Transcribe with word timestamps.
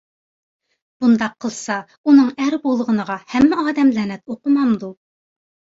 بۇنداق 1.03 1.35
قىلسا 1.45 1.75
ئۇنىڭ 2.03 2.31
ئەر 2.45 2.57
بولغىنىغا 2.65 3.19
ھەممە 3.35 3.61
ئادەم 3.67 3.93
لەنەت 3.99 4.25
ئوقۇمامدۇ؟ 4.33 4.95